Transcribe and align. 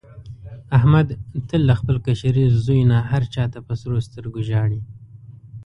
احمد 0.77 1.07
تل 1.47 1.61
له 1.69 1.73
خپل 1.79 1.95
کشري 2.07 2.45
زوی 2.65 2.81
نه 2.91 2.97
هر 3.11 3.23
چا 3.33 3.43
ته 3.53 3.59
په 3.67 3.73
سرو 3.81 3.99
سترګو 4.07 4.39
ژاړي. 4.49 4.79